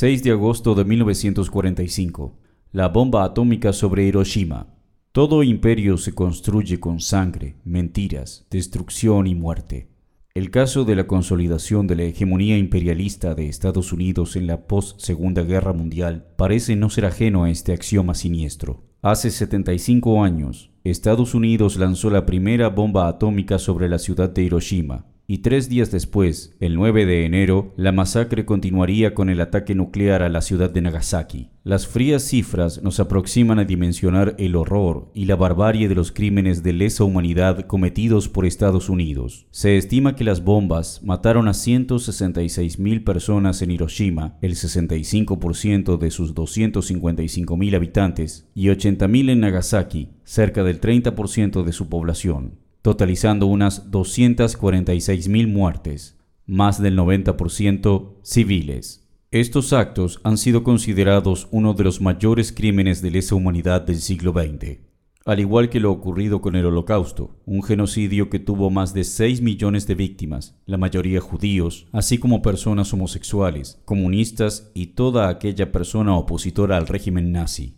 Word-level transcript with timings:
6 0.00 0.22
de 0.22 0.30
agosto 0.30 0.76
de 0.76 0.84
1945. 0.84 2.38
La 2.70 2.86
bomba 2.86 3.24
atómica 3.24 3.72
sobre 3.72 4.04
Hiroshima. 4.04 4.68
Todo 5.10 5.42
imperio 5.42 5.96
se 5.96 6.14
construye 6.14 6.78
con 6.78 7.00
sangre, 7.00 7.56
mentiras, 7.64 8.46
destrucción 8.48 9.26
y 9.26 9.34
muerte. 9.34 9.88
El 10.34 10.52
caso 10.52 10.84
de 10.84 10.94
la 10.94 11.08
consolidación 11.08 11.88
de 11.88 11.96
la 11.96 12.04
hegemonía 12.04 12.56
imperialista 12.56 13.34
de 13.34 13.48
Estados 13.48 13.92
Unidos 13.92 14.36
en 14.36 14.46
la 14.46 14.68
post-Segunda 14.68 15.42
Guerra 15.42 15.72
Mundial 15.72 16.28
parece 16.36 16.76
no 16.76 16.90
ser 16.90 17.04
ajeno 17.04 17.42
a 17.42 17.50
este 17.50 17.72
axioma 17.72 18.14
siniestro. 18.14 18.84
Hace 19.02 19.32
75 19.32 20.22
años, 20.22 20.70
Estados 20.84 21.34
Unidos 21.34 21.76
lanzó 21.76 22.08
la 22.08 22.24
primera 22.24 22.68
bomba 22.68 23.08
atómica 23.08 23.58
sobre 23.58 23.88
la 23.88 23.98
ciudad 23.98 24.30
de 24.30 24.44
Hiroshima, 24.44 25.06
y 25.30 25.38
tres 25.38 25.68
días 25.68 25.90
después, 25.90 26.56
el 26.58 26.74
9 26.74 27.04
de 27.04 27.26
enero, 27.26 27.74
la 27.76 27.92
masacre 27.92 28.46
continuaría 28.46 29.12
con 29.12 29.28
el 29.28 29.42
ataque 29.42 29.74
nuclear 29.74 30.22
a 30.22 30.30
la 30.30 30.40
ciudad 30.40 30.70
de 30.70 30.80
Nagasaki. 30.80 31.50
Las 31.64 31.86
frías 31.86 32.22
cifras 32.22 32.82
nos 32.82 32.98
aproximan 32.98 33.58
a 33.58 33.66
dimensionar 33.66 34.34
el 34.38 34.56
horror 34.56 35.10
y 35.12 35.26
la 35.26 35.36
barbarie 35.36 35.86
de 35.86 35.94
los 35.94 36.12
crímenes 36.12 36.62
de 36.62 36.72
lesa 36.72 37.04
humanidad 37.04 37.66
cometidos 37.66 38.30
por 38.30 38.46
Estados 38.46 38.88
Unidos. 38.88 39.46
Se 39.50 39.76
estima 39.76 40.16
que 40.16 40.24
las 40.24 40.42
bombas 40.42 41.02
mataron 41.04 41.46
a 41.46 41.52
166 41.52 42.78
mil 42.78 43.04
personas 43.04 43.60
en 43.60 43.70
Hiroshima, 43.70 44.38
el 44.40 44.54
65% 44.54 45.98
de 45.98 46.10
sus 46.10 46.32
255 46.32 47.54
mil 47.54 47.74
habitantes, 47.74 48.48
y 48.54 48.70
80 48.70 49.06
mil 49.08 49.28
en 49.28 49.40
Nagasaki, 49.40 50.08
cerca 50.24 50.64
del 50.64 50.80
30% 50.80 51.64
de 51.64 51.72
su 51.74 51.90
población 51.90 52.66
totalizando 52.88 53.44
unas 53.44 53.90
246.000 53.90 55.46
muertes, 55.46 56.16
más 56.46 56.80
del 56.80 56.96
90% 56.96 58.14
civiles. 58.22 59.06
Estos 59.30 59.74
actos 59.74 60.20
han 60.24 60.38
sido 60.38 60.64
considerados 60.64 61.48
uno 61.50 61.74
de 61.74 61.84
los 61.84 62.00
mayores 62.00 62.50
crímenes 62.50 63.02
de 63.02 63.10
lesa 63.10 63.34
humanidad 63.34 63.82
del 63.82 63.98
siglo 63.98 64.32
XX, 64.32 64.78
al 65.26 65.38
igual 65.38 65.68
que 65.68 65.80
lo 65.80 65.92
ocurrido 65.92 66.40
con 66.40 66.56
el 66.56 66.64
Holocausto, 66.64 67.36
un 67.44 67.62
genocidio 67.62 68.30
que 68.30 68.38
tuvo 68.38 68.70
más 68.70 68.94
de 68.94 69.04
6 69.04 69.42
millones 69.42 69.86
de 69.86 69.94
víctimas, 69.94 70.58
la 70.64 70.78
mayoría 70.78 71.20
judíos, 71.20 71.88
así 71.92 72.16
como 72.16 72.40
personas 72.40 72.90
homosexuales, 72.94 73.82
comunistas 73.84 74.70
y 74.72 74.94
toda 74.94 75.28
aquella 75.28 75.72
persona 75.72 76.16
opositora 76.16 76.78
al 76.78 76.86
régimen 76.86 77.32
nazi. 77.32 77.76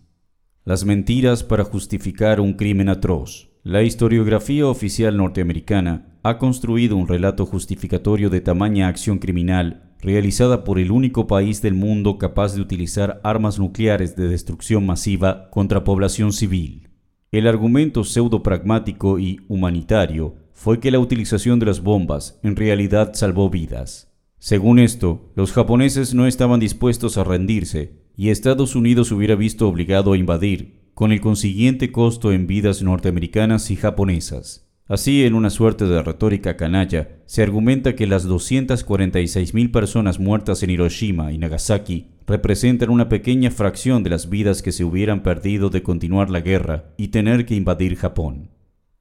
Las 0.65 0.84
mentiras 0.84 1.43
para 1.43 1.65
justificar 1.65 2.39
un 2.39 2.53
crimen 2.53 2.89
atroz. 2.89 3.50
La 3.62 3.83
historiografía 3.83 4.66
oficial 4.66 5.19
norteamericana 5.19 6.16
ha 6.22 6.39
construido 6.39 6.97
un 6.97 7.06
relato 7.06 7.44
justificatorio 7.44 8.30
de 8.30 8.41
tamaña 8.41 8.89
acción 8.89 9.19
criminal 9.19 9.92
realizada 10.00 10.64
por 10.64 10.78
el 10.78 10.91
único 10.91 11.27
país 11.27 11.61
del 11.61 11.75
mundo 11.75 12.16
capaz 12.16 12.55
de 12.55 12.62
utilizar 12.62 13.20
armas 13.22 13.58
nucleares 13.58 14.16
de 14.16 14.28
destrucción 14.28 14.86
masiva 14.86 15.50
contra 15.50 15.84
población 15.84 16.33
civil. 16.33 16.88
El 17.33 17.47
argumento 17.47 18.03
pseudo-pragmático 18.03 19.19
y 19.19 19.41
humanitario 19.47 20.36
fue 20.55 20.81
que 20.81 20.91
la 20.91 20.98
utilización 20.98 21.58
de 21.58 21.66
las 21.66 21.83
bombas 21.83 22.41
en 22.42 22.56
realidad 22.56 23.12
salvó 23.12 23.50
vidas. 23.50 24.11
Según 24.38 24.78
esto, 24.78 25.31
los 25.36 25.53
japoneses 25.53 26.14
no 26.14 26.27
estaban 26.27 26.61
dispuestos 26.61 27.19
a 27.19 27.25
rendirse 27.25 27.92
y 28.16 28.31
Estados 28.31 28.75
Unidos 28.75 29.12
hubiera 29.12 29.34
visto 29.34 29.69
obligado 29.69 30.14
a 30.14 30.16
invadir 30.16 30.81
con 31.01 31.12
el 31.12 31.23
consiguiente 31.23 31.93
costo 31.93 32.31
en 32.31 32.47
vidas 32.47 32.83
norteamericanas 32.83 33.70
y 33.70 33.77
japonesas. 33.77 34.69
Así, 34.87 35.25
en 35.25 35.33
una 35.33 35.48
suerte 35.48 35.87
de 35.87 36.03
retórica 36.03 36.59
canalla, 36.59 37.23
se 37.25 37.43
argumenta 37.43 37.97
que 37.97 38.06
las 38.06 38.29
246.000 38.29 39.73
personas 39.73 40.21
muertas 40.21 40.62
en 40.62 40.69
Hiroshima 40.69 41.33
y 41.33 41.39
Nagasaki 41.39 42.09
representan 42.27 42.91
una 42.91 43.09
pequeña 43.09 43.51
fracción 43.51 44.03
de 44.03 44.11
las 44.11 44.28
vidas 44.28 44.61
que 44.61 44.73
se 44.73 44.84
hubieran 44.84 45.23
perdido 45.23 45.71
de 45.71 45.83
continuar 45.83 46.28
la 46.28 46.41
guerra 46.41 46.93
y 46.98 47.09
tener 47.09 47.47
que 47.47 47.55
invadir 47.55 47.97
Japón. 47.97 48.51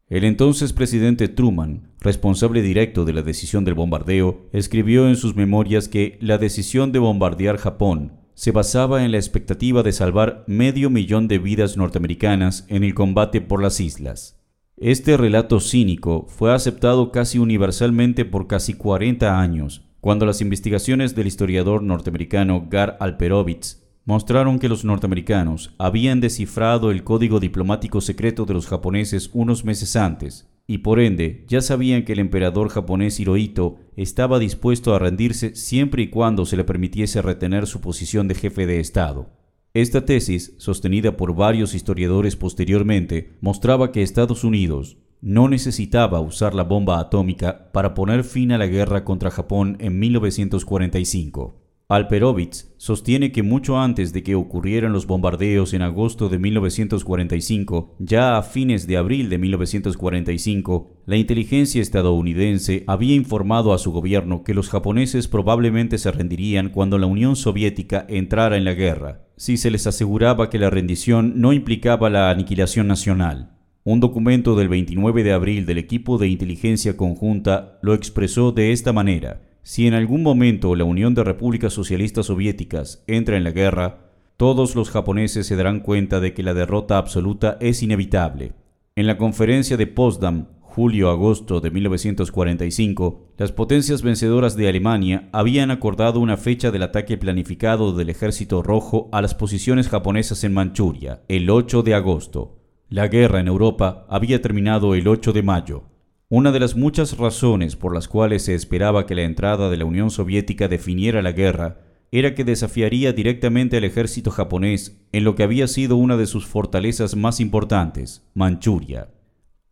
El 0.07 0.23
entonces 0.23 0.71
presidente 0.71 1.27
Truman, 1.27 1.91
responsable 1.99 2.61
directo 2.61 3.03
de 3.03 3.11
la 3.11 3.23
decisión 3.23 3.65
del 3.65 3.73
bombardeo, 3.73 4.47
escribió 4.53 5.09
en 5.09 5.17
sus 5.17 5.35
memorias 5.35 5.89
que 5.89 6.17
la 6.21 6.37
decisión 6.37 6.93
de 6.93 6.99
bombardear 6.99 7.57
Japón 7.57 8.18
se 8.39 8.53
basaba 8.53 9.03
en 9.03 9.11
la 9.11 9.17
expectativa 9.17 9.83
de 9.83 9.91
salvar 9.91 10.45
medio 10.47 10.89
millón 10.89 11.27
de 11.27 11.39
vidas 11.39 11.75
norteamericanas 11.75 12.65
en 12.69 12.85
el 12.85 12.93
combate 12.93 13.41
por 13.41 13.61
las 13.61 13.81
islas. 13.81 14.39
Este 14.77 15.17
relato 15.17 15.59
cínico 15.59 16.25
fue 16.29 16.53
aceptado 16.53 17.11
casi 17.11 17.37
universalmente 17.37 18.23
por 18.23 18.47
casi 18.47 18.75
40 18.75 19.41
años, 19.41 19.81
cuando 19.99 20.25
las 20.25 20.39
investigaciones 20.39 21.15
del 21.15 21.27
historiador 21.27 21.83
norteamericano 21.83 22.65
Gar 22.69 22.95
Alperovitz 23.01 23.83
mostraron 24.05 24.57
que 24.57 24.69
los 24.69 24.85
norteamericanos 24.85 25.75
habían 25.77 26.21
descifrado 26.21 26.91
el 26.91 27.03
código 27.03 27.41
diplomático 27.41 27.99
secreto 27.99 28.45
de 28.45 28.53
los 28.53 28.67
japoneses 28.67 29.31
unos 29.33 29.65
meses 29.65 29.97
antes, 29.97 30.49
y 30.69 30.77
por 30.77 30.99
ende 30.99 31.45
ya 31.47 31.61
sabían 31.61 32.05
que 32.05 32.13
el 32.13 32.19
emperador 32.19 32.69
japonés 32.69 33.19
Hirohito 33.19 33.77
estaba 33.97 34.37
dispuesto 34.37 34.93
a 34.93 34.99
rendirse 34.99 35.55
siempre 35.55 36.03
y 36.03 36.09
cuando 36.09 36.45
se 36.45 36.57
le 36.57 36.63
permitiese 36.63 37.23
retener 37.23 37.65
su 37.65 37.81
posición 37.81 38.27
de 38.27 38.35
jefe 38.35 38.67
de 38.67 38.79
Estado. 38.79 39.31
Esta 39.73 40.05
tesis, 40.05 40.53
sostenida 40.59 41.17
por 41.17 41.33
varios 41.33 41.73
historiadores 41.73 42.35
posteriormente, 42.35 43.31
mostraba 43.41 43.91
que 43.91 44.03
Estados 44.03 44.43
Unidos 44.43 44.97
no 45.21 45.49
necesitaba 45.49 46.19
usar 46.19 46.53
la 46.53 46.65
bomba 46.65 46.99
atómica 46.99 47.71
para 47.71 47.95
poner 47.95 48.23
fin 48.23 48.51
a 48.51 48.59
la 48.59 48.67
guerra 48.67 49.03
contra 49.03 49.31
Japón 49.31 49.75
en 49.79 49.97
1945. 49.97 51.68
Alperovitz 51.91 52.71
sostiene 52.77 53.31
que 53.31 53.41
mucho 53.41 53.79
antes 53.79 54.13
de 54.13 54.21
que 54.21 54.35
ocurrieran 54.35 54.93
los 54.93 55.07
bombardeos 55.07 55.73
en 55.73 55.81
agosto 55.81 56.29
de 56.29 56.37
1945, 56.37 57.95
ya 57.97 58.37
a 58.37 58.43
fines 58.43 58.85
de 58.85 58.95
abril 58.95 59.27
de 59.27 59.39
1945, 59.39 61.01
la 61.07 61.17
inteligencia 61.17 61.81
estadounidense 61.81 62.83
había 62.85 63.15
informado 63.15 63.73
a 63.73 63.79
su 63.79 63.91
gobierno 63.91 64.43
que 64.43 64.53
los 64.53 64.69
japoneses 64.69 65.27
probablemente 65.27 65.97
se 65.97 66.11
rendirían 66.11 66.69
cuando 66.69 66.99
la 66.99 67.07
Unión 67.07 67.35
Soviética 67.35 68.05
entrara 68.07 68.55
en 68.55 68.65
la 68.65 68.75
guerra, 68.75 69.25
si 69.35 69.57
se 69.57 69.71
les 69.71 69.87
aseguraba 69.87 70.51
que 70.51 70.59
la 70.59 70.69
rendición 70.69 71.41
no 71.41 71.53
implicaba 71.53 72.11
la 72.11 72.29
aniquilación 72.29 72.85
nacional. 72.85 73.57
Un 73.83 73.99
documento 73.99 74.55
del 74.55 74.69
29 74.69 75.23
de 75.23 75.31
abril 75.31 75.65
del 75.65 75.79
equipo 75.79 76.19
de 76.19 76.27
inteligencia 76.27 76.95
conjunta 76.95 77.79
lo 77.81 77.95
expresó 77.95 78.51
de 78.51 78.73
esta 78.73 78.93
manera. 78.93 79.48
Si 79.69 79.85
en 79.85 79.93
algún 79.93 80.23
momento 80.23 80.73
la 80.73 80.83
Unión 80.83 81.13
de 81.13 81.23
Repúblicas 81.23 81.73
Socialistas 81.73 82.25
Soviéticas 82.25 83.03
entra 83.05 83.37
en 83.37 83.43
la 83.43 83.51
guerra, 83.51 84.09
todos 84.35 84.73
los 84.73 84.89
japoneses 84.89 85.45
se 85.45 85.55
darán 85.55 85.81
cuenta 85.81 86.19
de 86.19 86.33
que 86.33 86.41
la 86.41 86.55
derrota 86.55 86.97
absoluta 86.97 87.55
es 87.61 87.83
inevitable. 87.83 88.53
En 88.95 89.05
la 89.05 89.19
conferencia 89.19 89.77
de 89.77 89.85
Potsdam, 89.85 90.47
julio-agosto 90.61 91.61
de 91.61 91.69
1945, 91.69 93.27
las 93.37 93.51
potencias 93.51 94.01
vencedoras 94.01 94.55
de 94.55 94.67
Alemania 94.67 95.29
habían 95.33 95.69
acordado 95.69 96.19
una 96.19 96.37
fecha 96.37 96.71
del 96.71 96.81
ataque 96.81 97.19
planificado 97.19 97.93
del 97.93 98.09
Ejército 98.09 98.63
Rojo 98.63 99.07
a 99.11 99.21
las 99.21 99.35
posiciones 99.35 99.87
japonesas 99.87 100.43
en 100.43 100.55
Manchuria, 100.55 101.21
el 101.27 101.47
8 101.47 101.83
de 101.83 101.93
agosto. 101.93 102.57
La 102.89 103.07
guerra 103.07 103.39
en 103.39 103.47
Europa 103.47 104.07
había 104.09 104.41
terminado 104.41 104.95
el 104.95 105.07
8 105.07 105.31
de 105.31 105.43
mayo. 105.43 105.83
Una 106.31 106.51
de 106.51 106.59
las 106.59 106.75
muchas 106.75 107.17
razones 107.17 107.75
por 107.75 107.91
las 107.91 108.07
cuales 108.07 108.43
se 108.43 108.53
esperaba 108.53 109.07
que 109.07 109.15
la 109.15 109.23
entrada 109.23 109.71
de 109.71 109.77
la 109.77 109.85
Unión 109.85 110.11
Soviética 110.11 110.67
definiera 110.67 111.23
la 111.23 111.31
guerra 111.31 111.79
era 112.11 112.35
que 112.35 112.43
desafiaría 112.43 113.13
directamente 113.13 113.77
al 113.77 113.83
ejército 113.83 114.29
japonés 114.29 115.01
en 115.11 115.23
lo 115.23 115.33
que 115.33 115.41
había 115.41 115.67
sido 115.67 115.95
una 115.95 116.17
de 116.17 116.27
sus 116.27 116.45
fortalezas 116.45 117.15
más 117.15 117.39
importantes, 117.39 118.29
Manchuria. 118.35 119.09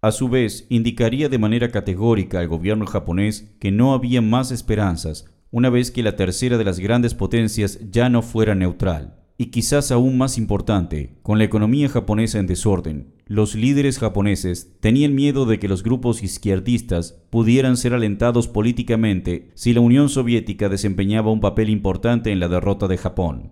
A 0.02 0.12
su 0.12 0.30
vez, 0.30 0.66
indicaría 0.70 1.30
de 1.30 1.38
manera 1.38 1.70
categórica 1.70 2.40
al 2.40 2.48
gobierno 2.48 2.88
japonés 2.88 3.56
que 3.60 3.70
no 3.70 3.94
había 3.94 4.24
más 4.24 4.50
esperanzas 4.50 5.26
una 5.52 5.70
vez 5.70 5.92
que 5.92 6.02
la 6.02 6.16
tercera 6.16 6.58
de 6.58 6.66
las 6.66 6.80
grandes 6.80 7.14
potencias 7.14 7.80
ya 7.92 8.10
no 8.10 8.24
fuera 8.24 8.56
neutral. 8.56 9.27
Y 9.40 9.48
quizás 9.48 9.92
aún 9.92 10.18
más 10.18 10.40
importante, 10.40 11.20
con 11.22 11.38
la 11.38 11.44
economía 11.44 11.90
japonesa 11.90 12.40
en 12.40 12.48
desorden, 12.48 13.14
los 13.28 13.54
líderes 13.54 14.00
japoneses 14.00 14.78
tenían 14.80 15.14
miedo 15.14 15.46
de 15.46 15.60
que 15.60 15.68
los 15.68 15.84
grupos 15.84 16.24
izquierdistas 16.24 17.24
pudieran 17.30 17.78
ser 17.78 17.94
alentados 17.94 18.48
políticamente 18.48 19.52
si 19.54 19.74
la 19.74 19.82
Unión 19.82 20.10
Soviética 20.10 20.70
desempeñaba 20.70 21.32
un 21.32 21.40
papel 21.40 21.70
importante 21.70 22.32
en 22.32 22.40
la 22.40 22.48
derrota 22.48 22.88
de 22.88 22.98
Japón. 22.98 23.52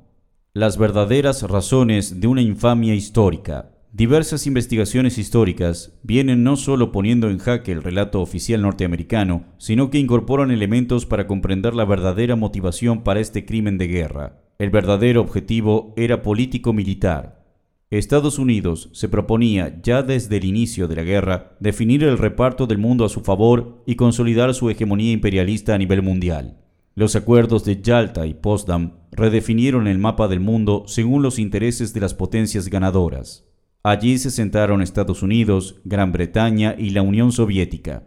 Las 0.54 0.78
verdaderas 0.78 1.44
razones 1.44 2.20
de 2.20 2.28
una 2.28 2.42
infamia 2.42 2.96
histórica. 2.96 3.72
Diversas 3.92 4.48
investigaciones 4.48 5.18
históricas 5.18 6.00
vienen 6.02 6.44
no 6.44 6.56
solo 6.56 6.92
poniendo 6.92 7.30
en 7.30 7.38
jaque 7.38 7.72
el 7.74 7.84
relato 7.84 8.22
oficial 8.22 8.62
norteamericano, 8.62 9.44
sino 9.58 9.90
que 9.90 10.00
incorporan 10.00 10.52
elementos 10.52 11.06
para 11.06 11.28
comprender 11.28 11.76
la 11.76 11.86
verdadera 11.86 12.36
motivación 12.36 13.04
para 13.04 13.20
este 13.20 13.46
crimen 13.46 13.78
de 13.78 13.88
guerra. 13.88 14.45
El 14.58 14.70
verdadero 14.70 15.20
objetivo 15.20 15.94
era 15.98 16.22
político-militar. 16.22 17.44
Estados 17.90 18.40
Unidos 18.40 18.90
se 18.94 19.10
proponía 19.10 19.82
ya 19.84 20.02
desde 20.02 20.38
el 20.38 20.46
inicio 20.46 20.88
de 20.88 20.96
la 20.96 21.04
guerra 21.04 21.58
definir 21.60 22.04
el 22.04 22.18
reparto 22.18 22.66
del 22.66 22.78
mundo 22.78 23.04
a 23.04 23.10
su 23.10 23.20
favor 23.22 23.84
y 23.86 23.96
consolidar 23.96 24.54
su 24.54 24.70
hegemonía 24.70 25.12
imperialista 25.12 25.76
a 25.76 25.78
nivel 25.78 26.02
mundial. 26.02 26.58
Los 26.96 27.18
acuerdos 27.18 27.66
de 27.66 27.82
Yalta 27.82 28.26
y 28.26 28.34
Potsdam 28.34 28.94
redefinieron 29.12 29.88
el 29.88 30.00
mapa 30.00 30.30
del 30.30 30.40
mundo 30.40 30.86
según 30.88 31.22
los 31.22 31.38
intereses 31.38 31.94
de 31.94 32.00
las 32.00 32.14
potencias 32.14 32.70
ganadoras. 32.70 33.46
Allí 33.84 34.18
se 34.18 34.32
sentaron 34.32 34.82
Estados 34.82 35.22
Unidos, 35.22 35.82
Gran 35.84 36.14
Bretaña 36.14 36.76
y 36.78 36.92
la 36.92 37.02
Unión 37.02 37.34
Soviética. 37.34 38.04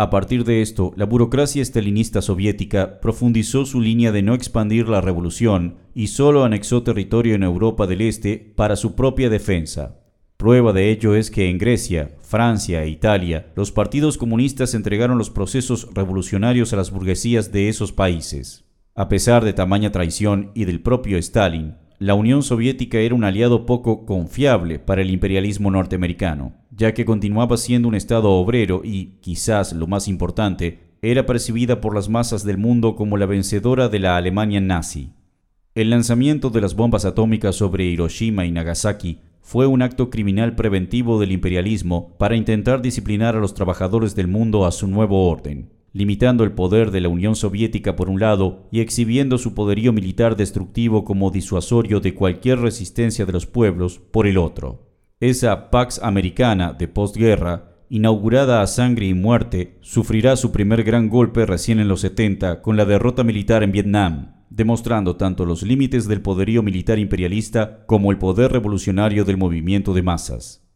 A 0.00 0.10
partir 0.10 0.44
de 0.44 0.62
esto, 0.62 0.92
la 0.94 1.06
burocracia 1.06 1.60
estalinista 1.60 2.22
soviética 2.22 3.00
profundizó 3.00 3.66
su 3.66 3.80
línea 3.80 4.12
de 4.12 4.22
no 4.22 4.32
expandir 4.32 4.88
la 4.88 5.00
revolución 5.00 5.78
y 5.92 6.06
solo 6.06 6.44
anexó 6.44 6.84
territorio 6.84 7.34
en 7.34 7.42
Europa 7.42 7.88
del 7.88 8.02
Este 8.02 8.52
para 8.54 8.76
su 8.76 8.94
propia 8.94 9.28
defensa. 9.28 9.98
Prueba 10.36 10.72
de 10.72 10.92
ello 10.92 11.16
es 11.16 11.32
que 11.32 11.50
en 11.50 11.58
Grecia, 11.58 12.12
Francia 12.20 12.84
e 12.84 12.90
Italia, 12.90 13.52
los 13.56 13.72
partidos 13.72 14.18
comunistas 14.18 14.74
entregaron 14.74 15.18
los 15.18 15.30
procesos 15.30 15.88
revolucionarios 15.92 16.72
a 16.72 16.76
las 16.76 16.92
burguesías 16.92 17.50
de 17.50 17.68
esos 17.68 17.90
países. 17.90 18.66
A 18.94 19.08
pesar 19.08 19.44
de 19.44 19.52
tamaña 19.52 19.90
traición 19.90 20.52
y 20.54 20.64
del 20.64 20.80
propio 20.80 21.18
Stalin, 21.18 21.74
la 22.00 22.14
Unión 22.14 22.44
Soviética 22.44 22.98
era 22.98 23.16
un 23.16 23.24
aliado 23.24 23.66
poco 23.66 24.06
confiable 24.06 24.78
para 24.78 25.02
el 25.02 25.10
imperialismo 25.10 25.70
norteamericano, 25.72 26.52
ya 26.70 26.94
que 26.94 27.04
continuaba 27.04 27.56
siendo 27.56 27.88
un 27.88 27.96
Estado 27.96 28.30
obrero 28.30 28.82
y, 28.84 29.18
quizás 29.20 29.72
lo 29.72 29.88
más 29.88 30.06
importante, 30.06 30.78
era 31.02 31.26
percibida 31.26 31.80
por 31.80 31.96
las 31.96 32.08
masas 32.08 32.44
del 32.44 32.56
mundo 32.56 32.94
como 32.94 33.16
la 33.16 33.26
vencedora 33.26 33.88
de 33.88 33.98
la 33.98 34.16
Alemania 34.16 34.60
nazi. 34.60 35.10
El 35.74 35.90
lanzamiento 35.90 36.50
de 36.50 36.60
las 36.60 36.76
bombas 36.76 37.04
atómicas 37.04 37.56
sobre 37.56 37.84
Hiroshima 37.84 38.46
y 38.46 38.52
Nagasaki 38.52 39.18
fue 39.40 39.66
un 39.66 39.82
acto 39.82 40.08
criminal 40.08 40.54
preventivo 40.54 41.18
del 41.18 41.32
imperialismo 41.32 42.16
para 42.16 42.36
intentar 42.36 42.80
disciplinar 42.80 43.34
a 43.34 43.40
los 43.40 43.54
trabajadores 43.54 44.14
del 44.14 44.28
mundo 44.28 44.66
a 44.66 44.70
su 44.72 44.86
nuevo 44.86 45.28
orden, 45.28 45.72
limitando 45.98 46.44
el 46.44 46.52
poder 46.52 46.92
de 46.92 47.00
la 47.00 47.08
Unión 47.08 47.34
Soviética 47.34 47.96
por 47.96 48.08
un 48.08 48.20
lado 48.20 48.68
y 48.70 48.78
exhibiendo 48.78 49.36
su 49.36 49.52
poderío 49.52 49.92
militar 49.92 50.36
destructivo 50.36 51.04
como 51.04 51.32
disuasorio 51.32 51.98
de 51.98 52.14
cualquier 52.14 52.60
resistencia 52.60 53.26
de 53.26 53.32
los 53.32 53.46
pueblos 53.46 53.98
por 53.98 54.28
el 54.28 54.38
otro. 54.38 54.92
Esa 55.18 55.72
Pax 55.72 56.00
Americana 56.00 56.72
de 56.72 56.86
postguerra, 56.86 57.80
inaugurada 57.88 58.62
a 58.62 58.68
sangre 58.68 59.06
y 59.06 59.14
muerte, 59.14 59.76
sufrirá 59.80 60.36
su 60.36 60.52
primer 60.52 60.84
gran 60.84 61.08
golpe 61.08 61.44
recién 61.44 61.80
en 61.80 61.88
los 61.88 62.02
70 62.02 62.62
con 62.62 62.76
la 62.76 62.84
derrota 62.84 63.24
militar 63.24 63.64
en 63.64 63.72
Vietnam, 63.72 64.36
demostrando 64.50 65.16
tanto 65.16 65.46
los 65.46 65.64
límites 65.64 66.06
del 66.06 66.20
poderío 66.20 66.62
militar 66.62 67.00
imperialista 67.00 67.84
como 67.86 68.12
el 68.12 68.18
poder 68.18 68.52
revolucionario 68.52 69.24
del 69.24 69.36
movimiento 69.36 69.94
de 69.94 70.02
masas. 70.02 70.67